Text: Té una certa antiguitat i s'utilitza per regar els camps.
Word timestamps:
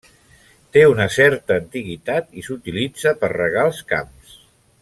Té 0.77 0.81
una 0.91 1.05
certa 1.17 1.59
antiguitat 1.63 2.33
i 2.43 2.47
s'utilitza 2.49 3.17
per 3.23 3.33
regar 3.39 3.71
els 3.73 3.87
camps. 3.95 4.39